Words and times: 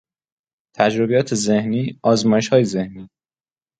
تجربیات 0.75 1.35
ذهنی، 1.35 1.99
آزمایشهای 2.03 2.63
ذهنی 2.63 3.09